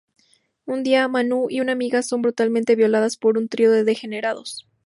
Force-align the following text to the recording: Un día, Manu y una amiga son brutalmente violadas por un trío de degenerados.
Un 0.65 0.81
día, 0.81 1.07
Manu 1.07 1.45
y 1.51 1.59
una 1.59 1.73
amiga 1.73 2.01
son 2.01 2.23
brutalmente 2.23 2.75
violadas 2.75 3.17
por 3.17 3.37
un 3.37 3.47
trío 3.49 3.69
de 3.69 3.83
degenerados. 3.83 4.65